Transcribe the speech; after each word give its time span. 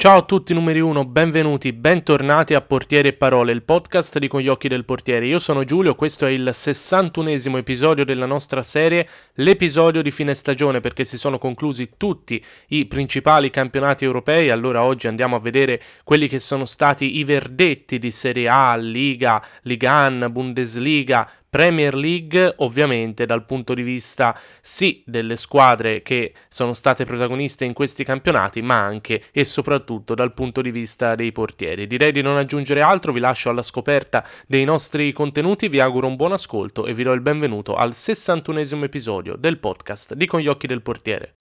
Ciao 0.00 0.18
a 0.18 0.22
tutti 0.22 0.54
numeri 0.54 0.78
1, 0.78 1.06
benvenuti, 1.06 1.72
bentornati 1.72 2.54
a 2.54 2.60
Portieri 2.60 3.08
e 3.08 3.12
Parole, 3.14 3.50
il 3.50 3.64
podcast 3.64 4.20
di 4.20 4.28
Con 4.28 4.40
gli 4.40 4.46
occhi 4.46 4.68
del 4.68 4.84
portiere. 4.84 5.26
Io 5.26 5.40
sono 5.40 5.64
Giulio, 5.64 5.96
questo 5.96 6.24
è 6.24 6.30
il 6.30 6.50
61esimo 6.52 7.56
episodio 7.56 8.04
della 8.04 8.24
nostra 8.24 8.62
serie, 8.62 9.08
l'episodio 9.34 10.00
di 10.00 10.12
fine 10.12 10.36
stagione 10.36 10.78
perché 10.78 11.04
si 11.04 11.18
sono 11.18 11.36
conclusi 11.36 11.94
tutti 11.96 12.40
i 12.68 12.86
principali 12.86 13.50
campionati 13.50 14.04
europei, 14.04 14.50
allora 14.50 14.84
oggi 14.84 15.08
andiamo 15.08 15.34
a 15.34 15.40
vedere 15.40 15.82
quelli 16.04 16.28
che 16.28 16.38
sono 16.38 16.64
stati 16.64 17.18
i 17.18 17.24
verdetti 17.24 17.98
di 17.98 18.12
Serie 18.12 18.46
A, 18.46 18.76
Liga, 18.76 19.42
Ligan, 19.62 20.28
Bundesliga, 20.30 21.28
Premier 21.50 21.94
League 21.94 22.54
ovviamente 22.58 23.26
dal 23.26 23.46
punto 23.46 23.74
di 23.74 23.82
vista 23.82 24.38
sì 24.60 25.02
delle 25.06 25.36
squadre 25.36 26.02
che 26.02 26.34
sono 26.48 26.74
state 26.74 27.04
protagoniste 27.04 27.64
in 27.64 27.72
questi 27.72 28.04
campionati, 28.04 28.62
ma 28.62 28.82
anche 28.82 29.22
e 29.32 29.44
soprattutto 29.44 30.14
dal 30.14 30.34
punto 30.34 30.60
di 30.60 30.70
vista 30.70 31.14
dei 31.14 31.32
portieri. 31.32 31.86
Direi 31.86 32.12
di 32.12 32.22
non 32.22 32.36
aggiungere 32.36 32.82
altro, 32.82 33.12
vi 33.12 33.20
lascio 33.20 33.50
alla 33.50 33.62
scoperta 33.62 34.24
dei 34.46 34.64
nostri 34.64 35.12
contenuti, 35.12 35.68
vi 35.68 35.80
auguro 35.80 36.06
un 36.06 36.16
buon 36.16 36.32
ascolto 36.32 36.86
e 36.86 36.94
vi 36.94 37.02
do 37.02 37.12
il 37.12 37.20
benvenuto 37.20 37.74
al 37.74 37.90
61esimo 37.90 38.82
episodio 38.82 39.36
del 39.36 39.58
podcast 39.58 40.14
di 40.14 40.26
Con 40.26 40.40
gli 40.40 40.48
occhi 40.48 40.66
del 40.66 40.82
portiere. 40.82 41.34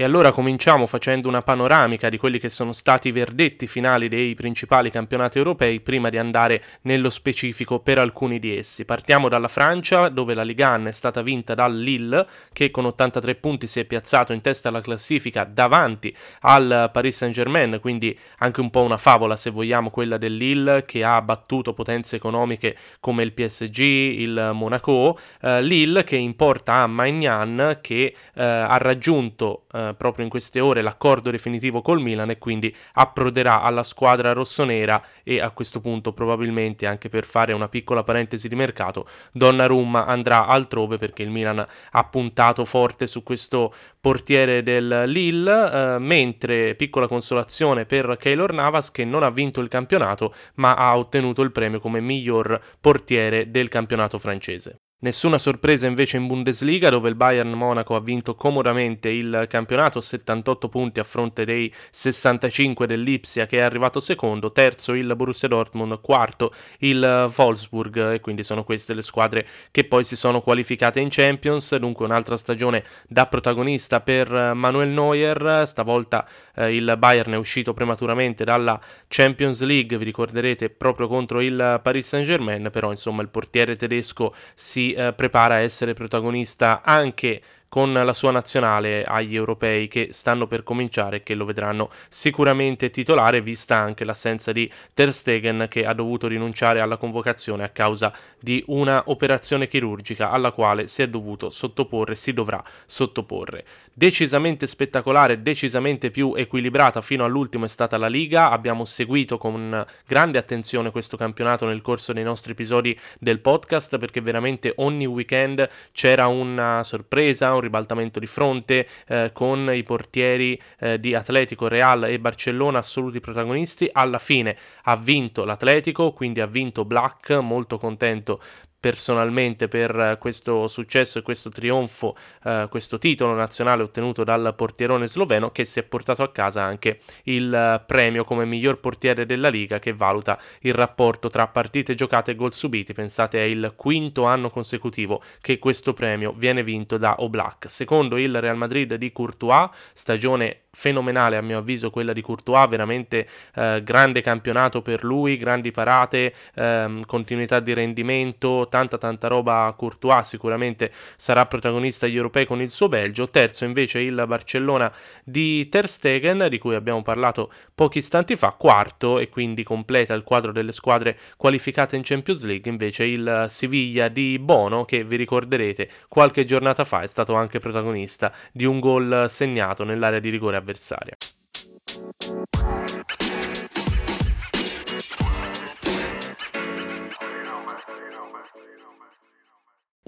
E 0.00 0.04
allora 0.04 0.30
cominciamo 0.30 0.86
facendo 0.86 1.26
una 1.26 1.42
panoramica 1.42 2.08
di 2.08 2.18
quelli 2.18 2.38
che 2.38 2.50
sono 2.50 2.70
stati 2.70 3.08
i 3.08 3.10
verdetti 3.10 3.66
finali 3.66 4.06
dei 4.06 4.36
principali 4.36 4.92
campionati 4.92 5.38
europei 5.38 5.80
prima 5.80 6.08
di 6.08 6.18
andare 6.18 6.62
nello 6.82 7.10
specifico 7.10 7.80
per 7.80 7.98
alcuni 7.98 8.38
di 8.38 8.56
essi. 8.56 8.84
Partiamo 8.84 9.28
dalla 9.28 9.48
Francia, 9.48 10.08
dove 10.08 10.34
la 10.34 10.44
Ligue 10.44 10.64
1 10.64 10.88
è 10.90 10.92
stata 10.92 11.20
vinta 11.20 11.56
dal 11.56 11.76
Lille, 11.76 12.28
che 12.52 12.70
con 12.70 12.84
83 12.84 13.34
punti 13.34 13.66
si 13.66 13.80
è 13.80 13.86
piazzato 13.86 14.32
in 14.32 14.40
testa 14.40 14.68
alla 14.68 14.80
classifica 14.80 15.42
davanti 15.42 16.14
al 16.42 16.90
Paris 16.92 17.16
Saint-Germain, 17.16 17.80
quindi 17.80 18.16
anche 18.38 18.60
un 18.60 18.70
po' 18.70 18.82
una 18.82 18.98
favola 18.98 19.34
se 19.34 19.50
vogliamo 19.50 19.90
quella 19.90 20.16
del 20.16 20.36
Lille 20.36 20.84
che 20.86 21.02
ha 21.02 21.20
battuto 21.22 21.74
potenze 21.74 22.14
economiche 22.14 22.76
come 23.00 23.24
il 23.24 23.32
PSG, 23.32 23.78
il 23.80 24.50
Monaco, 24.52 25.18
eh, 25.42 25.60
Lille 25.60 26.04
che 26.04 26.14
importa 26.14 26.74
a 26.74 26.86
Magnan 26.86 27.78
che 27.80 28.14
eh, 28.36 28.44
ha 28.44 28.76
raggiunto 28.76 29.64
eh, 29.72 29.86
proprio 29.96 30.24
in 30.24 30.30
queste 30.30 30.60
ore 30.60 30.82
l'accordo 30.82 31.30
definitivo 31.30 31.80
col 31.82 32.00
Milan 32.00 32.30
e 32.30 32.38
quindi 32.38 32.74
approderà 32.94 33.62
alla 33.62 33.82
squadra 33.82 34.32
rossonera 34.32 35.00
e 35.22 35.40
a 35.40 35.50
questo 35.50 35.80
punto 35.80 36.12
probabilmente 36.12 36.86
anche 36.86 37.08
per 37.08 37.24
fare 37.24 37.52
una 37.52 37.68
piccola 37.68 38.02
parentesi 38.02 38.48
di 38.48 38.54
mercato 38.54 39.06
Donnarumma 39.32 40.06
andrà 40.06 40.46
altrove 40.46 40.98
perché 40.98 41.22
il 41.22 41.30
Milan 41.30 41.64
ha 41.90 42.04
puntato 42.04 42.64
forte 42.64 43.06
su 43.06 43.22
questo 43.22 43.72
portiere 44.00 44.62
del 44.62 45.04
Lille 45.06 45.94
eh, 45.94 45.98
mentre 45.98 46.74
piccola 46.74 47.06
consolazione 47.06 47.86
per 47.86 48.16
Keylor 48.18 48.52
Navas 48.52 48.90
che 48.90 49.04
non 49.04 49.22
ha 49.22 49.30
vinto 49.30 49.60
il 49.60 49.68
campionato 49.68 50.32
ma 50.54 50.74
ha 50.74 50.96
ottenuto 50.96 51.42
il 51.42 51.52
premio 51.52 51.80
come 51.80 52.00
miglior 52.00 52.60
portiere 52.80 53.50
del 53.50 53.68
campionato 53.68 54.18
francese. 54.18 54.80
Nessuna 55.00 55.38
sorpresa 55.38 55.86
invece 55.86 56.16
in 56.16 56.26
Bundesliga 56.26 56.90
dove 56.90 57.08
il 57.08 57.14
Bayern 57.14 57.52
Monaco 57.52 57.94
ha 57.94 58.00
vinto 58.00 58.34
comodamente 58.34 59.08
il 59.08 59.46
campionato, 59.48 60.00
78 60.00 60.68
punti 60.68 60.98
a 60.98 61.04
fronte 61.04 61.44
dei 61.44 61.72
65 61.92 62.84
dell'Ipsia 62.84 63.46
che 63.46 63.58
è 63.58 63.60
arrivato 63.60 64.00
secondo, 64.00 64.50
terzo 64.50 64.94
il 64.94 65.14
Borussia 65.14 65.46
Dortmund, 65.46 66.00
quarto 66.00 66.52
il 66.78 67.30
Wolfsburg 67.32 68.14
e 68.14 68.20
quindi 68.20 68.42
sono 68.42 68.64
queste 68.64 68.92
le 68.92 69.02
squadre 69.02 69.46
che 69.70 69.84
poi 69.84 70.02
si 70.02 70.16
sono 70.16 70.40
qualificate 70.40 70.98
in 70.98 71.10
Champions, 71.12 71.76
dunque 71.76 72.04
un'altra 72.04 72.36
stagione 72.36 72.82
da 73.06 73.28
protagonista 73.28 74.00
per 74.00 74.28
Manuel 74.32 74.88
Neuer, 74.88 75.62
stavolta 75.64 76.28
eh, 76.56 76.74
il 76.74 76.96
Bayern 76.98 77.34
è 77.34 77.36
uscito 77.36 77.72
prematuramente 77.72 78.42
dalla 78.42 78.80
Champions 79.06 79.62
League, 79.62 79.96
vi 79.96 80.04
ricorderete 80.04 80.70
proprio 80.70 81.06
contro 81.06 81.40
il 81.40 81.78
Paris 81.84 82.08
Saint-Germain, 82.08 82.68
però 82.72 82.90
insomma 82.90 83.22
il 83.22 83.28
portiere 83.28 83.76
tedesco 83.76 84.34
si 84.56 84.86
eh, 84.92 85.12
prepara 85.12 85.54
a 85.54 85.60
essere 85.60 85.94
protagonista 85.94 86.82
anche 86.82 87.40
con 87.68 87.92
la 87.92 88.12
sua 88.12 88.30
nazionale 88.30 89.04
agli 89.04 89.34
europei 89.34 89.88
che 89.88 90.08
stanno 90.12 90.46
per 90.46 90.62
cominciare 90.62 91.16
e 91.16 91.22
che 91.22 91.34
lo 91.34 91.44
vedranno 91.44 91.90
sicuramente 92.08 92.90
titolare 92.90 93.42
vista 93.42 93.76
anche 93.76 94.04
l'assenza 94.04 94.52
di 94.52 94.70
Ter 94.94 95.12
Stegen 95.12 95.66
che 95.68 95.84
ha 95.84 95.92
dovuto 95.92 96.26
rinunciare 96.26 96.80
alla 96.80 96.96
convocazione 96.96 97.64
a 97.64 97.68
causa 97.68 98.12
di 98.40 98.62
una 98.68 99.02
operazione 99.06 99.68
chirurgica 99.68 100.30
alla 100.30 100.52
quale 100.52 100.86
si 100.86 101.02
è 101.02 101.08
dovuto 101.08 101.50
sottoporre, 101.50 102.16
si 102.16 102.32
dovrà 102.32 102.62
sottoporre. 102.86 103.64
Decisamente 103.98 104.68
spettacolare, 104.68 105.42
decisamente 105.42 106.12
più 106.12 106.34
equilibrata 106.36 107.00
fino 107.00 107.24
all'ultimo 107.24 107.64
è 107.64 107.68
stata 107.68 107.98
la 107.98 108.06
Liga, 108.06 108.48
abbiamo 108.52 108.84
seguito 108.84 109.38
con 109.38 109.84
grande 110.06 110.38
attenzione 110.38 110.92
questo 110.92 111.16
campionato 111.16 111.66
nel 111.66 111.82
corso 111.82 112.12
dei 112.12 112.22
nostri 112.22 112.52
episodi 112.52 112.96
del 113.18 113.40
podcast 113.40 113.98
perché 113.98 114.20
veramente 114.20 114.72
ogni 114.76 115.04
weekend 115.04 115.68
c'era 115.90 116.28
una 116.28 116.84
sorpresa, 116.84 117.52
un 117.54 117.60
ribaltamento 117.60 118.20
di 118.20 118.28
fronte 118.28 118.86
eh, 119.08 119.30
con 119.32 119.68
i 119.74 119.82
portieri 119.82 120.56
eh, 120.78 121.00
di 121.00 121.16
Atletico, 121.16 121.66
Real 121.66 122.04
e 122.04 122.20
Barcellona 122.20 122.78
assoluti 122.78 123.18
protagonisti. 123.18 123.90
Alla 123.90 124.20
fine 124.20 124.56
ha 124.84 124.94
vinto 124.94 125.44
l'Atletico, 125.44 126.12
quindi 126.12 126.40
ha 126.40 126.46
vinto 126.46 126.84
Black, 126.84 127.32
molto 127.32 127.78
contento 127.78 128.40
personalmente 128.80 129.68
per 129.68 130.16
questo 130.20 130.68
successo 130.68 131.18
e 131.18 131.22
questo 131.22 131.50
trionfo, 131.50 132.14
eh, 132.44 132.66
questo 132.70 132.98
titolo 132.98 133.34
nazionale 133.34 133.82
ottenuto 133.82 134.24
dal 134.24 134.54
portierone 134.56 135.06
sloveno 135.06 135.50
che 135.50 135.64
si 135.64 135.80
è 135.80 135.82
portato 135.82 136.22
a 136.22 136.30
casa 136.30 136.62
anche 136.62 137.00
il 137.24 137.82
premio 137.86 138.24
come 138.24 138.44
miglior 138.44 138.78
portiere 138.78 139.26
della 139.26 139.48
Liga 139.48 139.78
che 139.78 139.92
valuta 139.92 140.38
il 140.60 140.74
rapporto 140.74 141.28
tra 141.28 141.46
partite 141.48 141.94
giocate 141.94 142.32
e 142.32 142.34
gol 142.34 142.54
subiti. 142.54 142.92
Pensate 142.92 143.38
è 143.38 143.42
il 143.42 143.72
quinto 143.76 144.24
anno 144.24 144.50
consecutivo 144.50 145.20
che 145.40 145.58
questo 145.58 145.92
premio 145.92 146.32
viene 146.32 146.62
vinto 146.62 146.96
da 146.96 147.16
Oblak. 147.18 147.70
Secondo 147.70 148.16
il 148.16 148.40
Real 148.40 148.56
Madrid 148.56 148.94
di 148.94 149.12
Courtois, 149.12 149.70
stagione 149.92 150.62
fenomenale 150.78 151.36
a 151.36 151.40
mio 151.42 151.58
avviso 151.58 151.90
quella 151.90 152.12
di 152.12 152.20
Courtois, 152.20 152.68
veramente 152.68 153.26
eh, 153.56 153.82
grande 153.82 154.20
campionato 154.20 154.80
per 154.80 155.02
lui, 155.02 155.36
grandi 155.36 155.72
parate, 155.72 156.32
ehm, 156.54 157.04
continuità 157.04 157.58
di 157.58 157.74
rendimento, 157.74 158.68
tanta 158.70 158.96
tanta 158.96 159.26
roba 159.26 159.66
a 159.66 159.72
Courtois, 159.72 160.24
sicuramente 160.24 160.92
sarà 161.16 161.46
protagonista 161.46 162.06
agli 162.06 162.14
europei 162.14 162.46
con 162.46 162.60
il 162.60 162.70
suo 162.70 162.88
Belgio, 162.88 163.28
terzo 163.28 163.64
invece 163.64 163.98
il 163.98 164.22
Barcellona 164.24 164.90
di 165.24 165.68
Ter 165.68 165.88
Stegen 165.88 166.46
di 166.48 166.58
cui 166.58 166.76
abbiamo 166.76 167.02
parlato 167.02 167.50
pochi 167.74 167.98
istanti 167.98 168.36
fa, 168.36 168.52
quarto 168.52 169.18
e 169.18 169.28
quindi 169.28 169.64
completa 169.64 170.14
il 170.14 170.22
quadro 170.22 170.52
delle 170.52 170.70
squadre 170.70 171.18
qualificate 171.36 171.96
in 171.96 172.02
Champions 172.04 172.44
League 172.44 172.70
invece 172.70 173.02
il 173.02 173.46
Siviglia 173.48 174.06
di 174.06 174.38
Bono 174.38 174.84
che 174.84 175.02
vi 175.02 175.16
ricorderete 175.16 175.88
qualche 176.08 176.44
giornata 176.44 176.84
fa 176.84 177.00
è 177.00 177.08
stato 177.08 177.34
anche 177.34 177.58
protagonista 177.58 178.32
di 178.52 178.64
un 178.64 178.78
gol 178.78 179.26
segnato 179.28 179.82
nell'area 179.82 180.20
di 180.20 180.30
rigore 180.30 180.56
avversaria. 180.68 181.16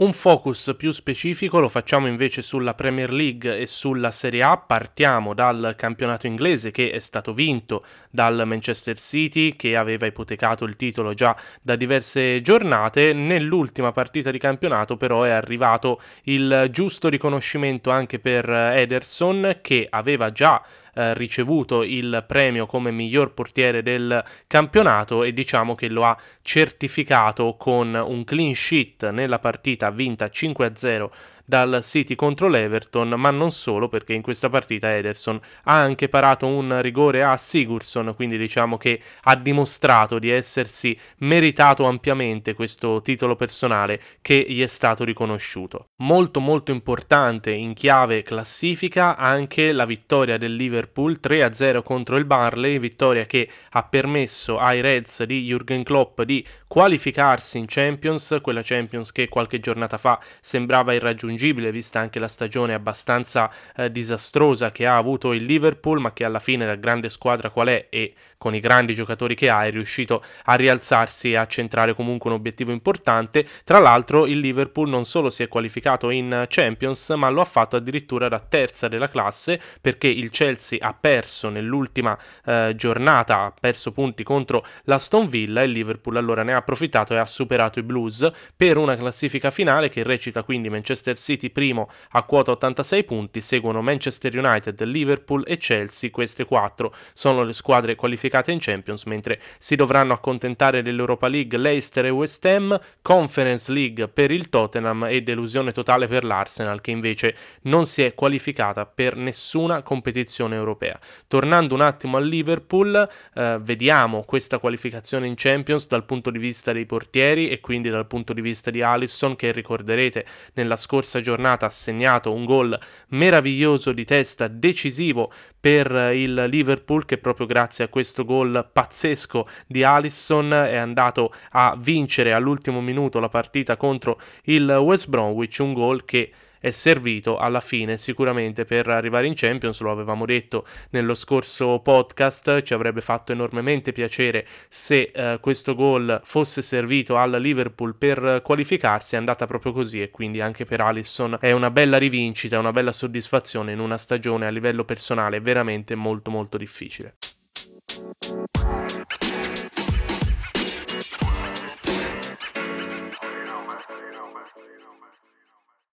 Un 0.00 0.14
focus 0.14 0.74
più 0.78 0.92
specifico 0.92 1.60
lo 1.60 1.68
facciamo 1.68 2.06
invece 2.06 2.40
sulla 2.40 2.72
Premier 2.72 3.12
League 3.12 3.58
e 3.58 3.66
sulla 3.66 4.10
Serie 4.10 4.42
A. 4.42 4.56
Partiamo 4.56 5.34
dal 5.34 5.74
campionato 5.76 6.26
inglese 6.26 6.70
che 6.70 6.90
è 6.90 6.98
stato 6.98 7.34
vinto 7.34 7.84
dal 8.08 8.44
Manchester 8.46 8.98
City 8.98 9.56
che 9.56 9.76
aveva 9.76 10.06
ipotecato 10.06 10.64
il 10.64 10.76
titolo 10.76 11.12
già 11.12 11.36
da 11.60 11.76
diverse 11.76 12.40
giornate. 12.40 13.12
Nell'ultima 13.12 13.92
partita 13.92 14.30
di 14.30 14.38
campionato 14.38 14.96
però 14.96 15.24
è 15.24 15.28
arrivato 15.28 16.00
il 16.22 16.68
giusto 16.70 17.10
riconoscimento 17.10 17.90
anche 17.90 18.18
per 18.18 18.48
Ederson 18.48 19.58
che 19.60 19.86
aveva 19.90 20.32
già 20.32 20.62
eh, 20.94 21.14
ricevuto 21.14 21.82
il 21.82 22.24
premio 22.26 22.66
come 22.66 22.90
miglior 22.90 23.32
portiere 23.32 23.82
del 23.82 24.22
campionato 24.46 25.22
e 25.22 25.32
diciamo 25.32 25.74
che 25.74 25.88
lo 25.88 26.04
ha 26.04 26.16
certificato 26.42 27.56
con 27.58 27.94
un 27.94 28.24
clean 28.24 28.54
sheet 28.54 29.10
nella 29.10 29.38
partita 29.38 29.90
vinta 29.90 30.26
5-0 30.26 31.08
dal 31.50 31.80
City 31.82 32.14
contro 32.14 32.46
l'Everton, 32.46 33.08
ma 33.16 33.32
non 33.32 33.50
solo 33.50 33.88
perché 33.88 34.12
in 34.12 34.22
questa 34.22 34.48
partita 34.48 34.96
Ederson 34.96 35.38
ha 35.64 35.74
anche 35.74 36.08
parato 36.08 36.46
un 36.46 36.80
rigore 36.80 37.24
a 37.24 37.36
Sigurdsson, 37.36 38.14
quindi 38.14 38.38
diciamo 38.38 38.76
che 38.76 39.00
ha 39.22 39.34
dimostrato 39.34 40.20
di 40.20 40.30
essersi 40.30 40.96
meritato 41.18 41.86
ampiamente 41.86 42.54
questo 42.54 43.00
titolo 43.00 43.34
personale 43.34 44.00
che 44.22 44.46
gli 44.48 44.62
è 44.62 44.68
stato 44.68 45.02
riconosciuto. 45.02 45.88
Molto 45.96 46.38
molto 46.38 46.70
importante 46.70 47.50
in 47.50 47.74
chiave 47.74 48.22
classifica 48.22 49.16
anche 49.16 49.72
la 49.72 49.86
vittoria 49.86 50.38
del 50.38 50.54
Liverpool 50.54 51.18
3-0 51.20 51.82
contro 51.82 52.16
il 52.16 52.26
Barley, 52.26 52.78
vittoria 52.78 53.26
che 53.26 53.48
ha 53.70 53.82
permesso 53.82 54.56
ai 54.60 54.80
Reds 54.80 55.24
di 55.24 55.52
Jürgen 55.52 55.82
Klopp 55.82 56.22
di 56.22 56.46
qualificarsi 56.68 57.58
in 57.58 57.64
Champions, 57.66 58.38
quella 58.40 58.62
Champions 58.62 59.10
che 59.10 59.28
qualche 59.28 59.58
giornata 59.58 59.98
fa 59.98 60.20
sembrava 60.40 60.92
irraggiungibile 60.92 61.38
vista 61.70 62.00
anche 62.00 62.18
la 62.18 62.28
stagione 62.28 62.74
abbastanza 62.74 63.50
eh, 63.76 63.90
disastrosa 63.90 64.70
che 64.70 64.86
ha 64.86 64.96
avuto 64.96 65.32
il 65.32 65.44
Liverpool, 65.44 66.00
ma 66.00 66.12
che 66.12 66.24
alla 66.24 66.38
fine 66.38 66.66
la 66.66 66.76
grande 66.76 67.08
squadra 67.08 67.50
qual 67.50 67.68
è 67.68 67.86
e 67.90 68.14
con 68.40 68.54
i 68.54 68.60
grandi 68.60 68.94
giocatori 68.94 69.34
che 69.34 69.50
ha 69.50 69.66
è 69.66 69.70
riuscito 69.70 70.22
a 70.44 70.54
rialzarsi 70.54 71.32
e 71.32 71.36
a 71.36 71.46
centrare 71.46 71.94
comunque 71.94 72.30
un 72.30 72.36
obiettivo 72.36 72.72
importante. 72.72 73.46
Tra 73.64 73.78
l'altro 73.78 74.26
il 74.26 74.38
Liverpool 74.38 74.88
non 74.88 75.04
solo 75.04 75.28
si 75.28 75.42
è 75.42 75.48
qualificato 75.48 76.08
in 76.08 76.46
Champions, 76.48 77.10
ma 77.10 77.28
lo 77.28 77.42
ha 77.42 77.44
fatto 77.44 77.76
addirittura 77.76 78.28
da 78.28 78.40
terza 78.40 78.88
della 78.88 79.10
classe 79.10 79.60
perché 79.80 80.08
il 80.08 80.30
Chelsea 80.30 80.78
ha 80.80 80.94
perso 80.98 81.50
nell'ultima 81.50 82.16
eh, 82.46 82.72
giornata, 82.76 83.42
ha 83.42 83.52
perso 83.58 83.92
punti 83.92 84.22
contro 84.22 84.64
l'Aston 84.84 85.28
Villa 85.28 85.60
e 85.60 85.66
il 85.66 85.72
Liverpool 85.72 86.16
allora 86.16 86.42
ne 86.42 86.54
ha 86.54 86.56
approfittato 86.56 87.12
e 87.12 87.18
ha 87.18 87.26
superato 87.26 87.78
i 87.78 87.82
Blues 87.82 88.30
per 88.56 88.78
una 88.78 88.96
classifica 88.96 89.50
finale 89.50 89.90
che 89.90 90.02
recita 90.02 90.42
quindi 90.42 90.70
Manchester 90.70 91.18
City 91.18 91.29
primo 91.50 91.88
a 92.10 92.22
quota 92.22 92.52
86 92.52 93.04
punti, 93.04 93.40
seguono 93.40 93.82
Manchester 93.82 94.36
United, 94.36 94.82
Liverpool 94.84 95.44
e 95.46 95.56
Chelsea, 95.56 96.10
queste 96.10 96.44
quattro 96.44 96.92
sono 97.12 97.42
le 97.42 97.52
squadre 97.52 97.94
qualificate 97.94 98.52
in 98.52 98.58
Champions, 98.60 99.04
mentre 99.04 99.40
si 99.58 99.76
dovranno 99.76 100.12
accontentare 100.12 100.82
dell'Europa 100.82 101.28
League 101.28 101.58
Leicester 101.58 102.06
e 102.06 102.10
West 102.10 102.44
Ham, 102.44 102.78
Conference 103.02 103.72
League 103.72 104.08
per 104.08 104.30
il 104.30 104.48
Tottenham 104.48 105.04
e 105.04 105.22
delusione 105.22 105.72
totale 105.72 106.06
per 106.06 106.24
l'Arsenal 106.24 106.80
che 106.80 106.90
invece 106.90 107.34
non 107.62 107.86
si 107.86 108.02
è 108.02 108.14
qualificata 108.14 108.86
per 108.86 109.16
nessuna 109.16 109.82
competizione 109.82 110.56
europea. 110.56 110.98
Tornando 111.26 111.74
un 111.74 111.80
attimo 111.80 112.16
al 112.16 112.26
Liverpool, 112.26 113.08
eh, 113.34 113.58
vediamo 113.60 114.24
questa 114.24 114.58
qualificazione 114.58 115.26
in 115.26 115.34
Champions 115.36 115.86
dal 115.86 116.04
punto 116.04 116.30
di 116.30 116.38
vista 116.38 116.72
dei 116.72 116.86
portieri 116.86 117.48
e 117.48 117.60
quindi 117.60 117.88
dal 117.90 118.06
punto 118.06 118.32
di 118.32 118.40
vista 118.40 118.70
di 118.70 118.82
Alisson 118.82 119.36
che 119.36 119.52
ricorderete 119.52 120.24
nella 120.54 120.76
scorsa 120.76 121.09
giornata 121.18 121.66
ha 121.66 121.70
segnato 121.70 122.32
un 122.32 122.44
gol 122.44 122.78
meraviglioso 123.08 123.90
di 123.90 124.04
testa 124.04 124.46
decisivo 124.46 125.32
per 125.58 125.90
il 126.14 126.44
Liverpool 126.48 127.04
che 127.04 127.18
proprio 127.18 127.46
grazie 127.46 127.82
a 127.82 127.88
questo 127.88 128.24
gol 128.24 128.70
pazzesco 128.72 129.48
di 129.66 129.82
Alisson 129.82 130.52
è 130.52 130.76
andato 130.76 131.32
a 131.50 131.76
vincere 131.76 132.32
all'ultimo 132.32 132.80
minuto 132.80 133.18
la 133.18 133.28
partita 133.28 133.76
contro 133.76 134.20
il 134.44 134.70
West 134.70 135.08
Bromwich, 135.08 135.58
un 135.58 135.72
gol 135.72 136.04
che 136.04 136.30
è 136.60 136.70
servito 136.70 137.38
alla 137.38 137.60
fine 137.60 137.96
sicuramente 137.96 138.64
per 138.64 138.88
arrivare 138.88 139.26
in 139.26 139.32
Champions, 139.34 139.80
lo 139.80 139.90
avevamo 139.90 140.26
detto 140.26 140.64
nello 140.90 141.14
scorso 141.14 141.80
podcast, 141.80 142.62
ci 142.62 142.74
avrebbe 142.74 143.00
fatto 143.00 143.32
enormemente 143.32 143.92
piacere 143.92 144.46
se 144.68 145.10
eh, 145.12 145.38
questo 145.40 145.74
gol 145.74 146.20
fosse 146.22 146.62
servito 146.62 147.16
al 147.16 147.30
Liverpool 147.40 147.96
per 147.96 148.42
qualificarsi, 148.44 149.14
è 149.14 149.18
andata 149.18 149.46
proprio 149.46 149.72
così 149.72 150.02
e 150.02 150.10
quindi 150.10 150.40
anche 150.40 150.64
per 150.64 150.80
Alisson 150.80 151.38
è 151.40 151.52
una 151.52 151.70
bella 151.70 151.96
rivincita, 151.96 152.58
una 152.58 152.72
bella 152.72 152.92
soddisfazione 152.92 153.72
in 153.72 153.80
una 153.80 153.96
stagione 153.96 154.46
a 154.46 154.50
livello 154.50 154.84
personale 154.84 155.40
veramente 155.40 155.94
molto 155.94 156.30
molto 156.30 156.58
difficile. 156.58 157.14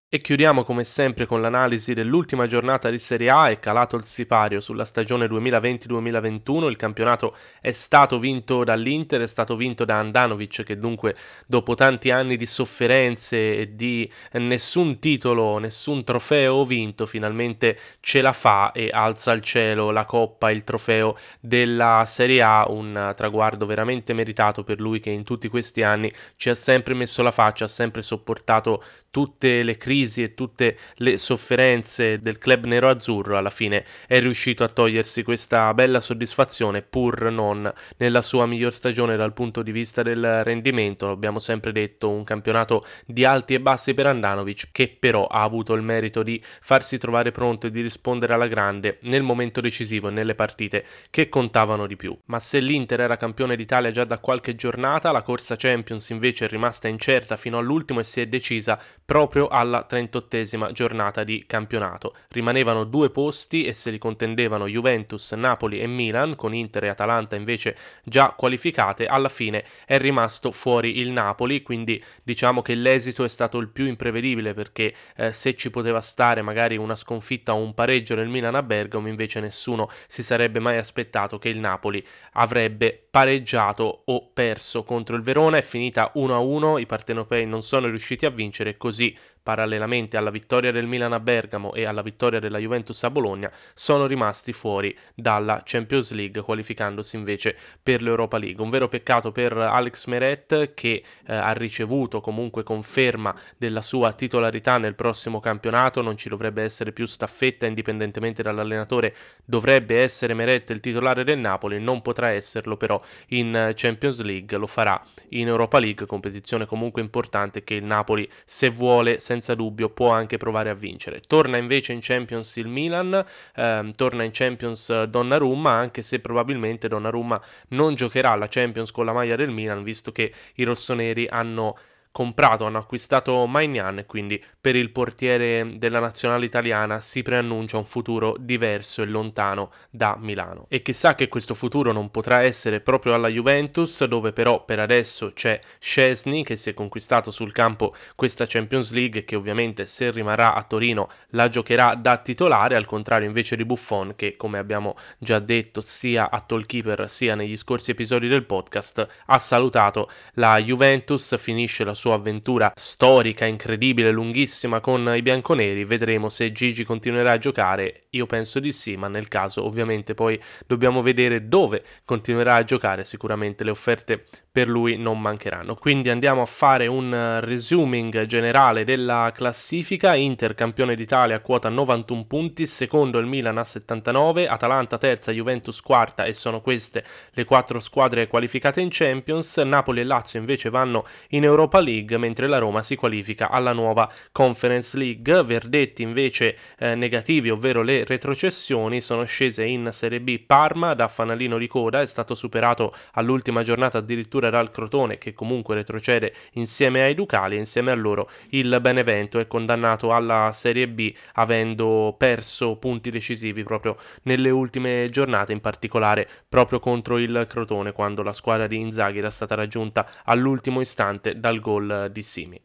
E 0.09 0.21
chiudiamo 0.21 0.63
come 0.63 0.85
sempre 0.85 1.25
con 1.25 1.41
l'analisi 1.41 1.93
dell'ultima 1.93 2.47
giornata 2.47 2.89
di 2.89 2.97
Serie 2.97 3.29
A, 3.29 3.49
è 3.49 3.59
calato 3.59 3.97
il 3.97 4.05
sipario 4.05 4.61
sulla 4.61 4.85
stagione 4.85 5.25
2020-2021, 5.25 6.69
il 6.69 6.77
campionato 6.77 7.35
è 7.59 7.73
stato 7.73 8.17
vinto 8.17 8.63
dall'Inter, 8.63 9.19
è 9.19 9.27
stato 9.27 9.57
vinto 9.57 9.83
da 9.83 9.99
Andanovic 9.99 10.63
che 10.63 10.79
dunque 10.79 11.13
dopo 11.45 11.75
tanti 11.75 12.09
anni 12.09 12.37
di 12.37 12.45
sofferenze 12.45 13.57
e 13.57 13.75
di 13.75 14.09
nessun 14.35 14.97
titolo, 14.99 15.57
nessun 15.57 16.05
trofeo 16.05 16.63
vinto, 16.63 17.05
finalmente 17.05 17.77
ce 17.99 18.21
la 18.21 18.31
fa 18.31 18.71
e 18.71 18.89
alza 18.89 19.31
al 19.33 19.41
cielo 19.41 19.91
la 19.91 20.05
coppa, 20.05 20.51
il 20.51 20.63
trofeo 20.63 21.17
della 21.41 22.05
Serie 22.07 22.41
A, 22.43 22.65
un 22.69 23.11
traguardo 23.13 23.65
veramente 23.65 24.13
meritato 24.13 24.63
per 24.63 24.79
lui 24.79 25.01
che 25.01 25.09
in 25.09 25.25
tutti 25.25 25.49
questi 25.49 25.83
anni 25.83 26.09
ci 26.37 26.47
ha 26.49 26.55
sempre 26.55 26.93
messo 26.93 27.21
la 27.23 27.31
faccia, 27.31 27.65
ha 27.65 27.67
sempre 27.67 28.01
sopportato 28.01 28.81
tutte 29.17 29.63
le 29.63 29.77
crisi 29.77 30.21
e 30.21 30.35
tutte 30.35 30.77
le 30.97 31.17
sofferenze 31.17 32.21
del 32.21 32.37
club 32.37 32.65
nero-azzurro, 32.65 33.35
alla 33.35 33.49
fine 33.49 33.83
è 34.05 34.19
riuscito 34.19 34.63
a 34.63 34.67
togliersi 34.69 35.23
questa 35.23 35.73
bella 35.73 35.99
soddisfazione, 35.99 36.83
pur 36.83 37.31
non 37.31 37.73
nella 37.97 38.21
sua 38.21 38.45
miglior 38.45 38.71
stagione 38.71 39.17
dal 39.17 39.33
punto 39.33 39.63
di 39.63 39.71
vista 39.71 40.03
del 40.03 40.43
rendimento. 40.43 41.07
L'abbiamo 41.07 41.39
sempre 41.39 41.71
detto, 41.71 42.11
un 42.11 42.23
campionato 42.23 42.85
di 43.07 43.25
alti 43.25 43.55
e 43.55 43.59
bassi 43.59 43.95
per 43.95 44.05
Andanovic, 44.05 44.69
che 44.71 44.95
però 44.99 45.25
ha 45.25 45.41
avuto 45.41 45.73
il 45.73 45.81
merito 45.81 46.21
di 46.21 46.39
farsi 46.43 46.99
trovare 46.99 47.31
pronto 47.31 47.65
e 47.65 47.69
di 47.71 47.81
rispondere 47.81 48.35
alla 48.35 48.45
grande 48.45 48.99
nel 49.01 49.23
momento 49.23 49.61
decisivo 49.61 50.09
e 50.09 50.11
nelle 50.11 50.35
partite 50.35 50.85
che 51.09 51.27
contavano 51.27 51.87
di 51.87 51.95
più. 51.95 52.15
Ma 52.25 52.37
se 52.37 52.59
l'Inter 52.59 53.01
era 53.01 53.17
campione 53.17 53.55
d'Italia 53.55 53.89
già 53.89 54.03
da 54.03 54.19
qualche 54.19 54.53
giornata, 54.53 55.09
la 55.11 55.23
corsa 55.23 55.55
Champions 55.55 56.07
invece 56.11 56.45
è 56.45 56.47
rimasta 56.49 56.87
incerta 56.87 57.35
fino 57.35 57.57
all'ultimo 57.57 57.99
e 57.99 58.03
si 58.03 58.21
è 58.21 58.27
decisa 58.27 58.79
proprio 59.07 59.47
alla 59.47 59.87
38esima 59.89 60.73
giornata 60.73 61.23
di 61.23 61.45
campionato. 61.47 62.13
Rimanevano 62.27 62.83
due 62.83 63.09
posti 63.09 63.63
e 63.63 63.71
se 63.71 63.89
li 63.89 63.97
contendevano 63.97 64.67
Juventus, 64.67 65.31
Napoli 65.31 65.79
e 65.79 65.87
Milan, 65.87 66.35
con 66.35 66.53
Inter 66.53 66.83
e 66.83 66.87
Atalanta 66.89 67.37
invece 67.37 67.77
già 68.03 68.33
qualificate. 68.35 69.05
Alla 69.05 69.29
fine 69.29 69.63
è 69.85 69.97
rimasto 69.97 70.51
fuori 70.51 70.99
il 70.99 71.11
Napoli, 71.11 71.61
quindi 71.61 72.03
diciamo 72.21 72.61
che 72.61 72.75
l'esito 72.75 73.23
è 73.23 73.29
stato 73.29 73.59
il 73.59 73.69
più 73.69 73.85
imprevedibile 73.85 74.53
perché 74.53 74.93
eh, 75.15 75.31
se 75.31 75.55
ci 75.55 75.69
poteva 75.69 76.01
stare 76.01 76.41
magari 76.41 76.75
una 76.75 76.95
sconfitta 76.95 77.53
o 77.53 77.61
un 77.61 77.73
pareggio 77.73 78.13
nel 78.13 78.27
Milan 78.27 78.55
a 78.55 78.61
Bergamo, 78.61 79.07
invece 79.07 79.39
nessuno 79.39 79.87
si 80.07 80.21
sarebbe 80.21 80.59
mai 80.59 80.75
aspettato 80.75 81.37
che 81.37 81.47
il 81.47 81.59
Napoli 81.59 82.05
avrebbe 82.33 83.07
pareggiato 83.09 84.01
o 84.03 84.29
perso 84.33 84.83
contro 84.83 85.15
il 85.15 85.21
Verona. 85.21 85.55
È 85.55 85.61
finita 85.61 86.11
1-1, 86.13 86.81
i 86.81 86.85
partenopei 86.85 87.45
non 87.45 87.61
sono 87.61 87.87
riusciti 87.87 88.25
a 88.25 88.29
vincere 88.29 88.75
così 88.75 88.95
così 88.97 89.15
parallelamente 89.47 90.17
alla 90.17 90.29
vittoria 90.29 90.73
del 90.73 90.87
Milan 90.87 91.13
a 91.13 91.21
Bergamo 91.21 91.73
e 91.73 91.85
alla 91.85 92.01
vittoria 92.01 92.37
della 92.37 92.57
Juventus 92.57 93.01
a 93.05 93.09
Bologna, 93.09 93.49
sono 93.73 94.05
rimasti 94.05 94.51
fuori 94.51 94.93
dalla 95.15 95.61
Champions 95.63 96.11
League, 96.11 96.41
qualificandosi 96.41 97.15
invece 97.15 97.55
per 97.81 98.01
l'Europa 98.01 98.37
League. 98.39 98.61
Un 98.61 98.69
vero 98.69 98.89
peccato 98.89 99.31
per 99.31 99.55
Alex 99.55 100.07
Meret 100.07 100.73
che 100.73 101.01
eh, 101.25 101.33
ha 101.33 101.53
ricevuto 101.53 102.19
comunque 102.19 102.63
conferma 102.63 103.33
della 103.57 103.79
sua 103.79 104.11
titolarità 104.11 104.77
nel 104.79 104.95
prossimo 104.95 105.39
campionato, 105.39 106.01
non 106.01 106.17
ci 106.17 106.27
dovrebbe 106.27 106.63
essere 106.63 106.91
più 106.91 107.05
staffetta 107.05 107.65
indipendentemente 107.65 108.43
dall'allenatore, 108.43 109.15
dovrebbe 109.45 110.01
essere 110.01 110.33
Meret 110.33 110.71
il 110.71 110.81
titolare 110.81 111.23
del 111.23 111.39
Napoli, 111.39 111.79
non 111.79 112.01
potrà 112.01 112.31
esserlo 112.31 112.75
però 112.75 112.99
in 113.27 113.71
Champions 113.75 114.21
League, 114.23 114.57
lo 114.57 114.67
farà 114.67 115.01
in 115.29 115.47
Europa 115.47 115.79
League, 115.79 116.05
competizione 116.05 116.65
comunque 116.65 117.01
importante 117.01 117.63
che 117.63 117.75
il 117.75 117.85
Napoli 117.85 118.29
se 118.43 118.67
vuole 118.67 119.19
senza 119.19 119.35
dubbio 119.55 119.89
può 119.89 120.09
anche 120.09 120.37
provare 120.37 120.69
a 120.69 120.73
vincere. 120.73 121.21
Torna 121.21 121.57
invece 121.57 121.93
in 121.93 121.99
Champions 122.01 122.55
il 122.57 122.67
Milan, 122.67 123.23
ehm, 123.55 123.91
torna 123.91 124.23
in 124.23 124.31
Champions 124.33 125.03
Donnarumma, 125.03 125.71
anche 125.71 126.01
se 126.01 126.19
probabilmente 126.19 126.87
Donnarumma 126.87 127.41
non 127.69 127.95
giocherà 127.95 128.35
la 128.35 128.47
Champions 128.47 128.91
con 128.91 129.05
la 129.05 129.13
maglia 129.13 129.35
del 129.35 129.49
Milan, 129.49 129.83
visto 129.83 130.11
che 130.11 130.31
i 130.55 130.63
rossoneri 130.63 131.27
hanno 131.29 131.75
comprato, 132.17 132.65
hanno 132.65 132.79
acquistato 132.79 133.45
Magnan 133.45 133.99
e 133.99 134.07
quindi 134.07 134.43
per 134.59 134.75
il 134.75 134.89
portiere 134.89 135.73
della 135.75 135.99
nazionale 135.99 136.45
italiana 136.45 136.99
si 136.99 137.21
preannuncia 137.21 137.77
un 137.77 137.85
futuro 137.85 138.35
diverso 138.39 139.03
e 139.03 139.05
lontano 139.05 139.69
da 139.91 140.17
Milano. 140.19 140.65
E 140.67 140.81
chissà 140.81 141.13
che 141.13 141.27
questo 141.27 141.53
futuro 141.53 141.91
non 141.91 142.09
potrà 142.09 142.41
essere 142.41 142.79
proprio 142.79 143.13
alla 143.13 143.27
Juventus, 143.27 144.03
dove 144.05 144.33
però 144.33 144.65
per 144.65 144.79
adesso 144.79 145.31
c'è 145.31 145.59
Scesni 145.77 146.43
che 146.43 146.55
si 146.55 146.71
è 146.71 146.73
conquistato 146.73 147.29
sul 147.29 147.51
campo 147.51 147.93
questa 148.15 148.45
Champions 148.47 148.93
League 148.93 149.23
che 149.23 149.35
ovviamente 149.35 149.85
se 149.85 150.09
rimarrà 150.09 150.55
a 150.55 150.63
Torino 150.63 151.07
la 151.33 151.49
giocherà 151.49 151.93
da 151.93 152.17
titolare, 152.17 152.75
al 152.75 152.87
contrario 152.87 153.27
invece 153.27 153.55
di 153.55 153.63
Buffon 153.63 154.15
che 154.15 154.35
come 154.37 154.57
abbiamo 154.57 154.95
già 155.19 155.37
detto 155.37 155.81
sia 155.81 156.31
a 156.31 156.41
Tolkeeper 156.41 157.07
sia 157.07 157.35
negli 157.35 157.57
scorsi 157.57 157.91
episodi 157.91 158.27
del 158.27 158.45
podcast 158.45 159.05
ha 159.27 159.37
salutato 159.37 160.09
la 160.33 160.57
Juventus, 160.57 161.37
finisce 161.37 161.83
la 161.83 161.93
sua 161.93 162.06
sua 162.07 162.15
avventura 162.15 162.71
storica, 162.73 163.43
incredibile, 163.43 164.11
lunghissima 164.11 164.79
con 164.79 165.13
i 165.13 165.21
bianconeri. 165.21 165.83
Vedremo 165.83 166.29
se 166.29 166.53
Gigi 166.53 166.85
continuerà 166.85 167.33
a 167.33 167.37
giocare. 167.37 168.05
Io 168.11 168.25
penso 168.25 168.61
di 168.61 168.71
sì, 168.71 168.95
ma 168.95 169.09
nel 169.09 169.27
caso 169.27 169.65
ovviamente 169.65 170.13
poi 170.13 170.39
dobbiamo 170.65 171.01
vedere 171.01 171.49
dove 171.49 171.83
continuerà 172.05 172.55
a 172.55 172.63
giocare. 172.63 173.03
Sicuramente 173.03 173.65
le 173.65 173.71
offerte 173.71 174.23
per 174.57 174.69
lui 174.69 174.97
non 174.97 175.21
mancheranno. 175.21 175.75
Quindi 175.75 176.09
andiamo 176.09 176.41
a 176.41 176.47
fare 176.47 176.87
un 176.87 177.37
resuming 177.41 178.25
generale 178.25 178.83
della 178.85 179.31
classifica. 179.31 180.15
Inter 180.15 180.55
campione 180.55 180.95
d'Italia 180.95 181.35
a 181.35 181.41
quota 181.41 181.69
91 181.69 182.25
punti, 182.25 182.65
secondo 182.65 183.19
il 183.19 183.27
Milan 183.27 183.59
a 183.59 183.63
79, 183.63 184.47
Atalanta 184.47 184.97
terza, 184.97 185.31
Juventus 185.31 185.79
quarta 185.81 186.23
e 186.25 186.33
sono 186.33 186.61
queste 186.61 187.03
le 187.33 187.45
quattro 187.45 187.79
squadre 187.79 188.25
qualificate 188.25 188.81
in 188.81 188.87
Champions. 188.89 189.57
Napoli 189.57 189.99
e 189.99 190.05
Lazio 190.05 190.39
invece 190.39 190.71
vanno 190.71 191.05
in 191.29 191.43
Europa 191.43 191.79
League, 191.79 192.17
mentre 192.17 192.47
la 192.47 192.57
Roma 192.57 192.81
si 192.81 192.95
qualifica 192.95 193.51
alla 193.51 193.73
nuova 193.73 194.11
Conference 194.31 194.97
League. 194.97 195.43
Verdetti 195.43 196.01
invece 196.01 196.57
eh, 196.79 196.95
negativi, 196.95 197.51
ovvero 197.51 197.83
le 197.83 198.05
retrocessioni, 198.05 199.01
sono 199.01 199.23
scese 199.25 199.65
in 199.65 199.89
Serie 199.91 200.19
B 200.19 200.39
Parma 200.39 200.95
da 200.95 201.07
fanalino 201.07 201.59
di 201.59 201.67
coda, 201.67 202.01
è 202.01 202.07
stato 202.07 202.33
superato 202.33 202.91
all'ultima 203.11 203.61
giornata 203.61 203.99
addirittura 203.99 204.46
recupererà 204.47 204.59
il 204.59 204.71
Crotone 204.71 205.17
che 205.17 205.33
comunque 205.33 205.75
retrocede 205.75 206.33
insieme 206.53 207.03
ai 207.03 207.13
Ducali 207.13 207.55
e 207.55 207.59
insieme 207.59 207.91
a 207.91 207.95
loro 207.95 208.29
il 208.49 208.77
Benevento 208.81 209.39
è 209.39 209.47
condannato 209.47 210.13
alla 210.13 210.51
Serie 210.53 210.87
B 210.87 211.13
avendo 211.33 212.15
perso 212.17 212.77
punti 212.77 213.11
decisivi 213.11 213.63
proprio 213.63 213.97
nelle 214.23 214.49
ultime 214.49 215.07
giornate, 215.11 215.53
in 215.53 215.59
particolare 215.59 216.27
proprio 216.47 216.79
contro 216.79 217.17
il 217.17 217.45
Crotone 217.47 217.91
quando 217.91 218.23
la 218.23 218.33
squadra 218.33 218.67
di 218.67 218.77
Inzaghi 218.77 219.19
era 219.19 219.29
stata 219.29 219.55
raggiunta 219.55 220.05
all'ultimo 220.25 220.81
istante 220.81 221.39
dal 221.39 221.59
gol 221.59 222.09
di 222.11 222.23
Simi. 222.23 222.61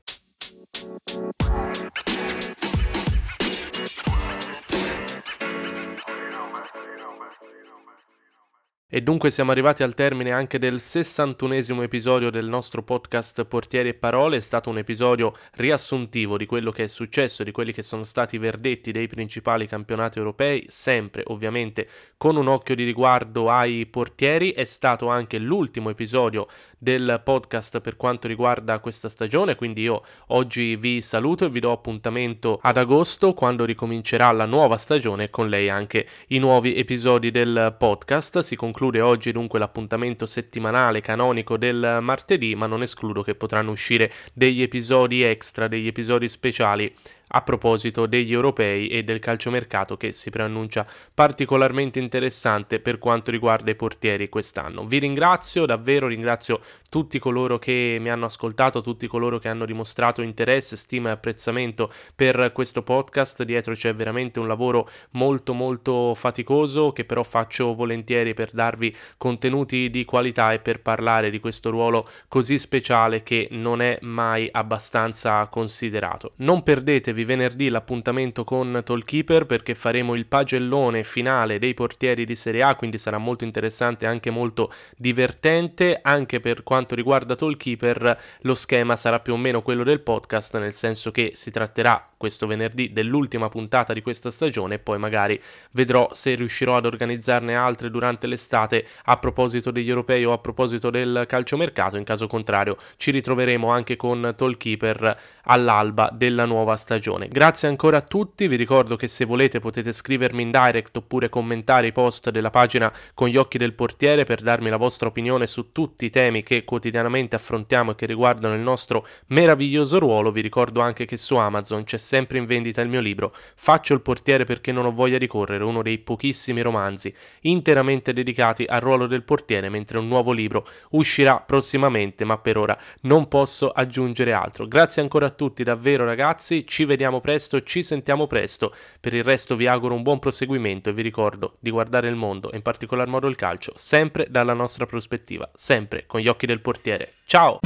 E 8.95 9.01
dunque 9.01 9.31
siamo 9.31 9.53
arrivati 9.53 9.83
al 9.83 9.95
termine 9.95 10.33
anche 10.33 10.59
del 10.59 10.75
61esimo 10.75 11.81
episodio 11.81 12.29
del 12.29 12.47
nostro 12.47 12.83
podcast 12.83 13.43
Portieri 13.47 13.89
e 13.89 13.95
Parole. 13.95 14.37
È 14.37 14.41
stato 14.41 14.69
un 14.69 14.77
episodio 14.77 15.33
riassuntivo 15.55 16.37
di 16.37 16.45
quello 16.45 16.71
che 16.71 16.85
è 16.85 16.89
successo, 16.89 17.43
di 17.43 17.53
quelli 17.53 17.73
che 17.73 17.83
sono 17.83 18.05
stati 18.05 18.35
i 18.35 18.39
verdetti 18.39 18.93
dei 18.93 19.07
principali 19.07 19.67
campionati 19.67 20.19
europei, 20.19 20.67
sempre 20.69 21.23
ovviamente 21.29 21.89
con 22.19 22.37
un 22.37 22.49
occhio 22.49 22.75
di 22.75 22.85
riguardo 22.85 23.49
ai 23.49 23.87
portieri. 23.87 24.53
È 24.53 24.65
stato 24.65 25.09
anche 25.09 25.39
l'ultimo 25.39 25.89
episodio 25.89 26.47
del 26.77 27.23
podcast 27.25 27.81
per 27.81 27.97
quanto 27.97 28.29
riguarda 28.29 28.79
questa 28.81 29.09
stagione, 29.09 29.55
quindi 29.55 29.81
io 29.83 30.03
oggi 30.29 30.77
vi 30.77 31.01
saluto 31.01 31.47
e 31.47 31.49
vi 31.49 31.61
do 31.61 31.73
appuntamento 31.73 32.59
ad 32.61 32.77
agosto 32.77 33.33
quando 33.33 33.65
ricomincerà 33.65 34.33
la 34.33 34.45
nuova 34.45 34.77
stagione 34.77 35.31
con 35.31 35.49
lei 35.49 35.71
anche 35.71 36.07
i 36.29 36.39
nuovi 36.39 36.77
episodi 36.77 37.31
del 37.31 37.75
podcast. 37.79 38.41
Si 38.41 38.55
conclude 38.83 39.01
oggi 39.01 39.31
dunque 39.31 39.61
l'appuntamento 39.61 40.27
settimanale 40.27 41.01
canonico 41.01 41.57
del 41.57 41.99
martedì, 42.01 42.57
ma 42.57 42.67
non 42.67 42.83
escludo 42.83 43.23
che 43.23 43.37
potranno 43.37 43.71
uscire 43.71 44.11
degli 44.35 44.61
episodi 44.61 45.23
extra, 45.23 45.69
degli 45.69 45.87
episodi 45.87 46.29
speciali 46.29 46.93
a 47.35 47.43
proposito 47.43 48.07
degli 48.07 48.33
europei 48.33 48.89
e 48.89 49.03
del 49.03 49.19
calciomercato 49.19 49.97
che 49.97 50.12
si 50.12 50.31
preannuncia 50.31 50.87
particolarmente 51.15 51.99
interessante 51.99 52.81
per 52.81 52.99
quanto 52.99 53.31
riguarda 53.31 53.71
i 53.71 53.75
portieri 53.75 54.29
quest'anno. 54.29 54.85
Vi 54.85 54.99
ringrazio 54.99 55.67
davvero, 55.67 56.07
ringrazio 56.07 56.61
tutti 56.89 57.19
coloro 57.19 57.59
che 57.59 57.97
mi 58.01 58.11
hanno 58.11 58.27
ascoltato, 58.27 58.83
tutti 58.83 59.07
coloro 59.07 59.39
che 59.39 59.49
hanno 59.49 59.65
dimostrato 59.65 60.21
interesse, 60.21 60.77
stima 60.77 61.09
e 61.09 61.12
apprezzamento 61.12 61.91
per 62.15 62.53
questo 62.53 62.83
podcast. 62.83 63.45
Dietro 63.45 63.75
c'è 63.75 63.95
veramente 63.95 64.39
un 64.39 64.47
lavoro 64.47 64.87
molto 65.12 65.55
molto 65.55 66.15
faticoso 66.15 66.93
che 66.93 67.05
però 67.05 67.23
faccio 67.23 67.75
volentieri 67.75 68.35
per 68.35 68.51
darvi 68.53 68.95
contenuti 69.17 69.89
di 69.89 70.05
qualità 70.05 70.53
e 70.53 70.59
per 70.59 70.83
parlare 70.83 71.31
di 71.31 71.41
questo 71.41 71.71
ruolo 71.71 72.07
così 72.29 72.59
speciale 72.59 73.23
che 73.23 73.49
non 73.53 73.81
è 73.81 73.99
mai 74.03 74.49
abbastanza 74.51 75.47
considerato. 75.47 76.33
Non 76.37 76.62
perdetevi 76.62 77.22
di 77.23 77.25
venerdì 77.25 77.69
l'appuntamento 77.69 78.43
con 78.43 78.83
Tollkeeper 78.85 79.47
perché 79.47 79.75
faremo 79.75 80.14
il 80.14 80.26
pagellone 80.26 81.05
finale 81.05 81.59
dei 81.59 81.73
portieri 81.73 82.25
di 82.25 82.35
Serie 82.35 82.62
A, 82.62 82.75
quindi 82.75 82.99
sarà 82.99 83.19
molto 83.19 83.45
interessante 83.45 84.05
e 84.05 84.09
anche 84.09 84.31
molto 84.31 84.71
divertente. 84.97 86.00
Anche 86.02 86.41
per 86.41 86.64
quanto 86.64 86.95
riguarda 86.95 87.37
Tollkeeper, 87.37 88.21
lo 88.41 88.55
schema 88.55 88.97
sarà 88.97 89.21
più 89.21 89.35
o 89.35 89.37
meno 89.37 89.62
quello 89.62 89.85
del 89.85 90.00
podcast, 90.00 90.59
nel 90.59 90.73
senso 90.73 91.12
che 91.12 91.31
si 91.35 91.50
tratterà 91.50 92.05
questo 92.17 92.47
venerdì 92.47 92.93
dell'ultima 92.93 93.49
puntata 93.49 93.93
di 93.93 94.02
questa 94.02 94.31
stagione 94.31 94.75
e 94.75 94.79
poi 94.79 94.99
magari 94.99 95.41
vedrò 95.73 96.09
se 96.12 96.35
riuscirò 96.35 96.76
ad 96.76 96.87
organizzarne 96.87 97.55
altre 97.55 97.91
durante 97.91 98.26
l'estate 98.26 98.85
a 99.05 99.17
proposito 99.19 99.71
degli 99.71 99.88
europei 99.88 100.25
o 100.25 100.33
a 100.33 100.38
proposito 100.38 100.91
del 100.91 101.25
calciomercato. 101.29 101.97
In 101.97 102.05
caso 102.05 102.26
contrario, 102.26 102.76
ci 102.97 103.11
ritroveremo 103.12 103.69
anche 103.69 103.97
con 103.97 104.35
Tollkeeper 104.37 105.17
all'alba 105.45 106.11
della 106.12 106.45
nuova 106.45 106.76
stagione 106.76 107.02
stagione. 107.03 107.27
Grazie 107.27 107.67
ancora 107.67 107.97
a 107.97 108.01
tutti, 108.01 108.47
vi 108.47 108.55
ricordo 108.55 108.95
che 108.95 109.09
se 109.09 109.25
volete 109.25 109.59
potete 109.59 109.93
scrivermi 109.93 110.43
in 110.43 110.53
direct 110.53 110.97
oppure 110.97 111.29
commentare 111.29 111.89
i 111.89 111.93
post 111.93 112.31
della 112.31 112.51
pagina 112.51 112.93
con 113.13 113.29
gli 113.29 113.37
occhi 113.37 113.59
del 113.59 113.75
portiere 113.75 114.23
per 114.23 114.41
darmi 114.41 114.71
la 114.71 114.77
vostra 114.77 115.09
opinione 115.09 115.49
su 115.49 115.73
tutti 115.73 116.05
i 116.05 116.11
temi 116.11 116.45
che 116.45 116.63
quotidianamente 116.63 117.35
affrontiamo 117.35 117.91
e 117.91 117.95
che 117.97 118.07
riguardano 118.07 118.55
il 118.55 118.61
nostro 118.61 119.05
meraviglioso 119.29 119.99
ruolo. 119.99 120.31
Vi 120.31 120.41
ricordo 120.41 120.81
anche 120.81 121.05
che 121.05 121.17
su 121.17 121.35
Amazon 121.35 121.83
c'è 121.83 121.99
sempre 121.99 122.39
in 122.39 122.47
vendita 122.47 122.81
il 122.81 122.89
mio 122.89 123.01
libro 123.01 123.35
Faccio 123.57 123.95
il 123.95 124.01
portiere 124.01 124.45
perché 124.45 124.71
non 124.71 124.87
ho 124.87 124.93
voglia 124.93 125.19
di 125.19 125.27
correre, 125.27 125.65
uno 125.65 125.83
dei 125.83 125.99
pochissimi 125.99 126.63
romanzi 126.63 127.13
interamente 127.41 128.13
dedicati 128.13 128.65
al 128.67 128.81
ruolo 128.81 129.09
del 129.09 129.25
portiere, 129.25 129.69
mentre 129.69 129.99
un 129.99 130.07
nuovo 130.07 130.31
libro 130.31 130.67
uscirà 130.91 131.41
prossimamente, 131.41 132.25
ma 132.25 132.39
per 132.39 132.59
ora 132.59 132.79
non 133.03 133.27
posso 133.27 133.71
aggiungere 133.71 134.33
altro. 134.33 134.69
Grazie 134.69 135.03
ancora 135.03 135.27
a 135.27 135.31
tutti, 135.31 135.65
davvero 135.65 136.05
ragazzi, 136.05 136.65
ci 136.67 136.85
vediamo 136.85 136.92
vediamo 136.93 137.21
presto, 137.21 137.63
ci 137.63 137.83
sentiamo 137.83 138.27
presto. 138.27 138.73
Per 139.01 139.15
il 139.15 139.25
resto 139.25 139.57
vi 139.57 139.67
auguro 139.67 139.95
un 139.95 140.03
buon 140.03 140.19
proseguimento 140.19 140.91
e 140.91 140.93
vi 140.93 141.03
ricordo 141.03 141.57
di 141.59 141.71
guardare 141.71 142.09
il 142.09 142.17
mondo, 142.17 142.51
e 142.53 142.57
in 142.57 142.63
particolar 142.63 143.09
modo 143.09 143.29
il 143.29 143.37
calcio, 143.37 143.73
sempre 143.75 144.27
dalla 144.29 144.53
nostra 144.53 144.85
prospettiva, 144.85 145.51
sempre 145.55 146.05
con 146.07 146.21
gli 146.21 146.29
occhi 146.29 146.47
del 146.47 146.61
portiere. 146.61 147.15
Ciao! 147.25 147.61